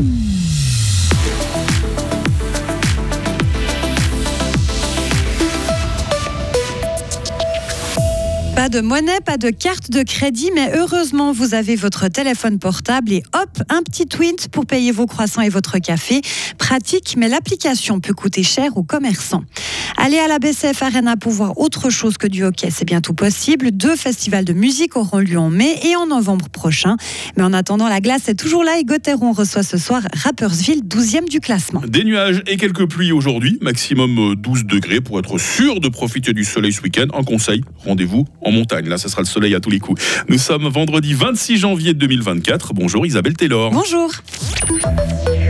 [0.00, 0.29] mm -hmm.
[8.60, 13.10] Pas de monnaie, pas de carte de crédit, mais heureusement, vous avez votre téléphone portable
[13.10, 16.20] et hop, un petit twint pour payer vos croissants et votre café.
[16.58, 19.44] Pratique, mais l'application peut coûter cher aux commerçants.
[19.96, 23.70] Aller à la BCF Arena pour voir autre chose que du hockey, c'est bientôt possible.
[23.70, 26.98] Deux festivals de musique auront lieu en mai et en novembre prochain.
[27.38, 31.28] Mais en attendant, la glace est toujours là et Gauthieron reçoit ce soir Rappersville, 12e
[31.30, 31.80] du classement.
[31.88, 36.44] Des nuages et quelques pluies aujourd'hui, maximum 12 degrés pour être sûr de profiter du
[36.44, 37.06] soleil ce week-end.
[37.14, 38.88] En conseil, rendez-vous en montagne.
[38.88, 40.02] Là, ce sera le soleil à tous les coups.
[40.28, 42.74] Nous sommes vendredi 26 janvier 2024.
[42.74, 43.70] Bonjour Isabelle Taylor.
[43.70, 44.10] Bonjour.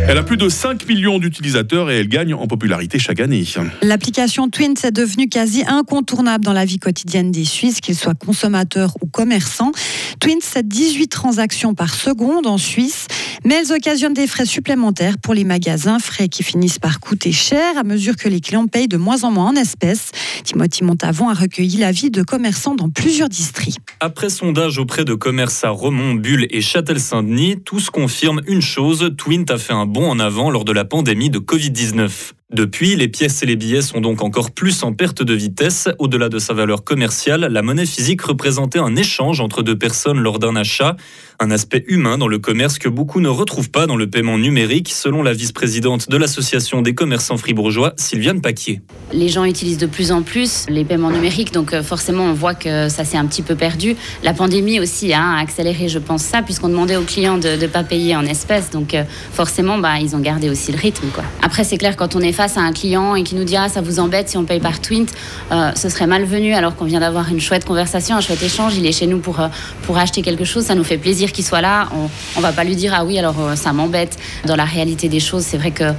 [0.09, 3.45] Elle a plus de 5 millions d'utilisateurs et elle gagne en popularité chaque année.
[3.83, 8.95] L'application Twins est devenue quasi incontournable dans la vie quotidienne des Suisses, qu'ils soient consommateurs
[9.03, 9.73] ou commerçants.
[10.19, 13.07] Twins, c'est 18 transactions par seconde en Suisse,
[13.45, 17.79] mais elles occasionnent des frais supplémentaires pour les magasins, frais qui finissent par coûter cher
[17.79, 20.11] à mesure que les clients payent de moins en moins en espèces.
[20.45, 23.79] Timothy Montavon a recueilli l'avis de commerçants dans plusieurs districts.
[24.01, 29.45] Après sondage auprès de commerces à Remont, Bulle et Châtel-Saint-Denis, tous confirment une chose, Twint
[29.49, 32.33] a fait un bond en avant lors de la pandémie de Covid-19.
[32.53, 35.89] Depuis, les pièces et les billets sont donc encore plus en perte de vitesse.
[36.01, 40.41] Au-delà de sa valeur commerciale, la monnaie physique représentait un échange entre deux personnes lors
[40.41, 40.97] d'un achat,
[41.39, 44.91] un aspect humain dans le commerce que beaucoup ne retrouvent pas dans le paiement numérique,
[44.93, 48.81] selon la vice-présidente de l'Association des commerçants fribourgeois, Sylviane Paquier.
[49.13, 52.55] Les gens utilisent de plus en plus les paiements numériques, donc euh, forcément on voit
[52.55, 53.95] que ça s'est un petit peu perdu.
[54.25, 57.67] La pandémie aussi hein, a accéléré, je pense, ça, puisqu'on demandait aux clients de ne
[57.69, 61.07] pas payer en espèces, donc euh, forcément bah, ils ont gardé aussi le rythme.
[61.43, 63.69] Après c'est clair, quand on est face à un client et qui nous dit ah
[63.69, 65.05] ça vous embête si on paye par Twint,
[65.53, 68.87] euh, ce serait malvenu alors qu'on vient d'avoir une chouette conversation, un chouette échange, il
[68.87, 69.47] est chez nous pour,
[69.83, 72.65] pour acheter quelque chose, ça nous fait plaisir qu'il soit là, on, ne va pas
[72.65, 74.17] lui dire ah oui alors ça m'embête.
[74.47, 75.95] Dans la réalité des choses, c'est vrai qu'on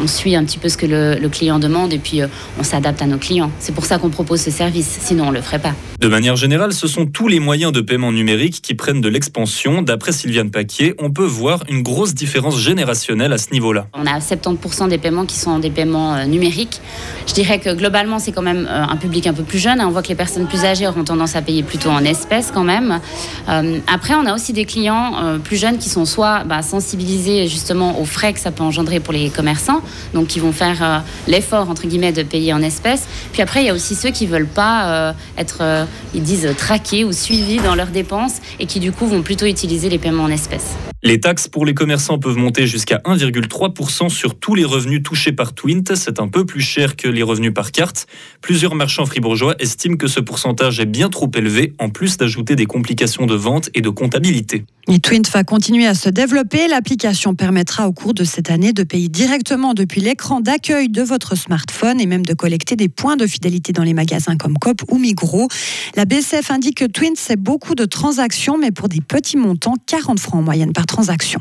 [0.00, 2.20] on, suit un petit peu ce que le, le client demande et puis
[2.56, 3.50] on s'adapte à nos clients.
[3.58, 5.72] C'est pour ça qu'on propose ce service, sinon on ne le ferait pas.
[5.98, 9.82] De manière générale, ce sont tous les moyens de paiement numérique qui prennent de l'expansion.
[9.82, 13.86] D'après Sylviane Paquier, on peut voir une grosse différence générationnelle à ce niveau-là.
[13.94, 16.80] On a 70% des paiements qui sont des paiements euh, numériques.
[17.26, 19.80] Je dirais que globalement, c'est quand même euh, un public un peu plus jeune.
[19.80, 22.64] On voit que les personnes plus âgées auront tendance à payer plutôt en espèces quand
[22.64, 23.00] même.
[23.48, 28.00] Euh, après, on a aussi des clients plus jeunes qui sont soit bah, sensibilisés justement
[28.00, 29.80] aux frais que ça peut engendrer pour les commerçants,
[30.12, 33.06] donc qui vont faire l'effort entre guillemets de payer en espèces.
[33.32, 37.12] Puis après, il y a aussi ceux qui veulent pas être ils disent traqués ou
[37.12, 40.74] suivis dans leurs dépenses et qui du coup vont plutôt utiliser les paiements en espèces.
[41.06, 45.52] Les taxes pour les commerçants peuvent monter jusqu'à 1,3% sur tous les revenus touchés par
[45.52, 45.94] Twint.
[45.96, 48.06] C'est un peu plus cher que les revenus par carte.
[48.40, 52.64] Plusieurs marchands fribourgeois estiment que ce pourcentage est bien trop élevé, en plus d'ajouter des
[52.64, 54.64] complications de vente et de comptabilité.
[54.88, 56.68] Et Twint va continuer à se développer.
[56.68, 61.36] L'application permettra au cours de cette année de payer directement depuis l'écran d'accueil de votre
[61.36, 64.98] smartphone et même de collecter des points de fidélité dans les magasins comme Coop ou
[64.98, 65.48] Migros.
[65.96, 70.18] La BCF indique que Twint, c'est beaucoup de transactions, mais pour des petits montants, 40
[70.18, 70.93] francs en moyenne par transaction.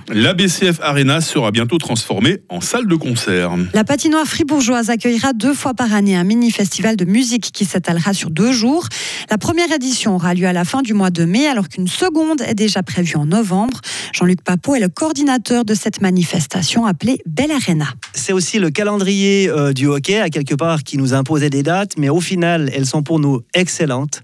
[0.09, 3.51] La BCF Arena sera bientôt transformée en salle de concert.
[3.73, 8.31] La patinoire fribourgeoise accueillera deux fois par année un mini-festival de musique qui s'étalera sur
[8.31, 8.87] deux jours.
[9.29, 12.41] La première édition aura lieu à la fin du mois de mai, alors qu'une seconde
[12.41, 13.79] est déjà prévue en novembre.
[14.13, 17.89] Jean-Luc Papot est le coordinateur de cette manifestation appelée Belle Arena.
[18.13, 21.93] C'est aussi le calendrier euh, du hockey, à quelque part, qui nous imposait des dates,
[21.97, 24.23] mais au final, elles sont pour nous excellentes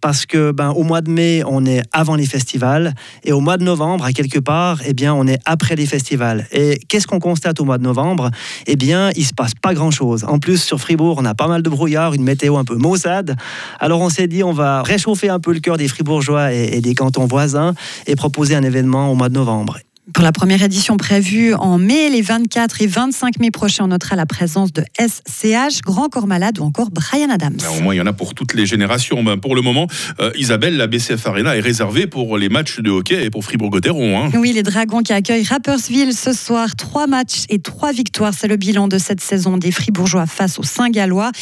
[0.00, 2.94] parce que ben, au mois de mai, on est avant les festivals
[3.24, 6.46] et au mois de novembre, à quelque part, eh bien, on est après les festivals.
[6.52, 8.30] Et qu'est-ce qu'on constate au mois de novembre?
[8.66, 10.24] Eh bien, il se passe pas grand-chose.
[10.24, 13.36] En plus, sur Fribourg, on a pas mal de brouillard, une météo un peu maussade.
[13.78, 16.94] Alors, on s'est dit, on va réchauffer un peu le cœur des Fribourgeois et des
[16.94, 17.74] cantons voisins
[18.06, 19.78] et proposer un événement au mois de novembre.
[20.14, 24.14] Pour la première édition prévue en mai, les 24 et 25 mai prochains, on notera
[24.14, 27.58] la présence de SCH, Grand Corps Malade ou encore Brian Adams.
[27.76, 29.24] au moins, il y en a pour toutes les générations.
[29.24, 29.88] Ben, pour le moment,
[30.20, 34.26] euh, Isabelle, la BCF Arena est réservée pour les matchs de hockey et pour Fribourg-Gotteron.
[34.26, 34.30] Hein.
[34.34, 36.76] Oui, les Dragons qui accueillent Rappersville ce soir.
[36.76, 38.32] Trois matchs et trois victoires.
[38.32, 41.32] C'est le bilan de cette saison des Fribourgeois face aux Saint-Gallois.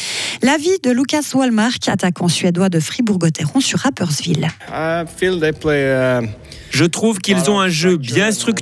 [0.41, 4.47] L'avis de Lucas Wallmark, attaquant suédois de Fribourg-Gotteron sur Rappersville.
[6.71, 8.54] Je trouve qu'ils ont un jeu bien structuré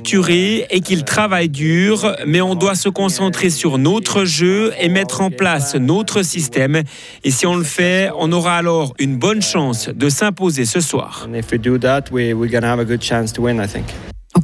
[0.70, 5.30] et qu'ils travaillent dur, mais on doit se concentrer sur notre jeu et mettre en
[5.30, 6.82] place notre système.
[7.24, 11.26] Et si on le fait, on aura alors une bonne chance de s'imposer ce soir.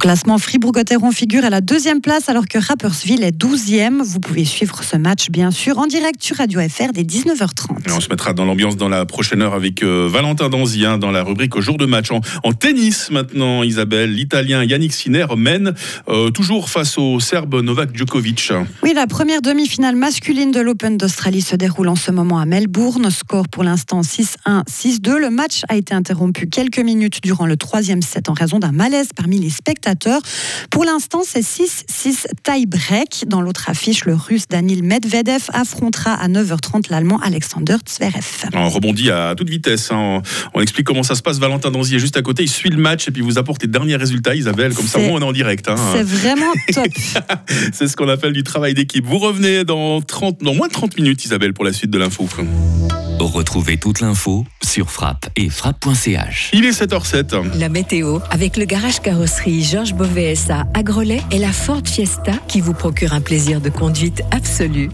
[0.01, 4.01] Classement, Fribourg-Gotteron figure à la deuxième place alors que Rapperswil est 12e.
[4.01, 7.87] Vous pouvez suivre ce match bien sûr en direct sur Radio FR dès 19h30.
[7.87, 11.11] Et on se mettra dans l'ambiance dans la prochaine heure avec euh, Valentin Danzien dans
[11.11, 12.09] la rubrique au jour de match.
[12.09, 15.75] En, en tennis maintenant, Isabelle, l'Italien Yannick Sinner mène
[16.09, 18.51] euh, toujours face au Serbe Novak Djokovic.
[18.81, 23.11] Oui, la première demi-finale masculine de l'Open d'Australie se déroule en ce moment à Melbourne.
[23.11, 25.17] Score pour l'instant 6-1, 6-2.
[25.17, 29.09] Le match a été interrompu quelques minutes durant le troisième set en raison d'un malaise
[29.15, 29.90] parmi les spectateurs.
[30.69, 33.25] Pour l'instant, c'est 6-6 tie-break.
[33.27, 38.49] Dans l'autre affiche, le russe Danil Medvedev affrontera à 9h30 l'allemand Alexander Zverev.
[38.53, 39.91] On rebondit à toute vitesse.
[39.91, 40.21] hein.
[40.53, 41.39] On explique comment ça se passe.
[41.39, 42.43] Valentin Danzier est juste à côté.
[42.43, 44.73] Il suit le match et puis vous apporte les derniers résultats, Isabelle.
[44.73, 45.67] Comme ça, on est en direct.
[45.67, 45.75] hein.
[45.93, 46.85] C'est vraiment top.
[47.73, 49.05] C'est ce qu'on appelle du travail d'équipe.
[49.05, 52.21] Vous revenez dans, 30, dans moins de 30 minutes, Isabelle, pour la suite de l'info.
[53.19, 56.51] Retrouvez toute l'info sur frappe et frappe.ch.
[56.53, 57.57] Il est 7h07.
[57.57, 62.33] La météo, avec le garage carrosserie Georges Beauvais SA à Grelais et la Ford Fiesta
[62.47, 64.89] qui vous procure un plaisir de conduite absolu.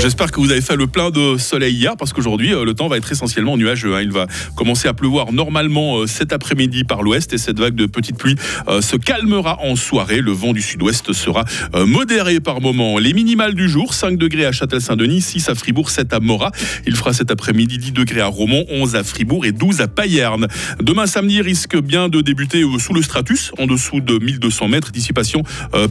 [0.00, 2.86] J'espère que vous avez fait le plein de soleil hier parce qu'aujourd'hui, euh, le temps
[2.86, 3.96] va être essentiellement nuageux.
[3.96, 4.00] hein.
[4.00, 7.86] Il va commencer à pleuvoir normalement euh, cet après-midi par l'ouest et cette vague de
[7.86, 8.36] petite pluie
[8.68, 10.20] euh, se calmera en soirée.
[10.20, 12.98] Le vent du sud-ouest sera modéré par moment.
[12.98, 16.52] Les minimales du jour, 5 degrés à Châtel-Saint-Denis, 6 à Fribourg, 7 à Morat.
[16.86, 20.46] Il fera cet après-midi 10 degrés à Romont, 11 à Fribourg et 12 à Payerne.
[20.80, 25.42] Demain samedi risque bien de débuter sous le stratus, en dessous de 1200 mètres, dissipation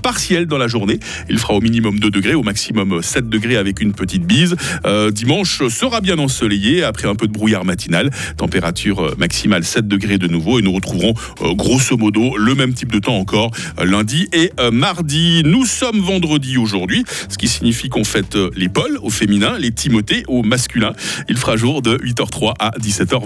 [0.01, 0.99] partielle dans la journée.
[1.29, 4.55] Il fera au minimum 2 degrés, au maximum 7 degrés avec une petite bise.
[4.85, 8.09] Euh, dimanche sera bien ensoleillé après un peu de brouillard matinal.
[8.37, 12.73] Température euh, maximale 7 degrés de nouveau et nous retrouverons euh, grosso modo le même
[12.73, 13.51] type de temps encore
[13.83, 15.41] lundi et mardi.
[15.43, 20.23] Nous sommes vendredi aujourd'hui, ce qui signifie qu'on fête les Paul au féminin, les Timothée
[20.27, 20.93] au masculin.
[21.27, 23.25] Il fera jour de 8h03 à 17h20.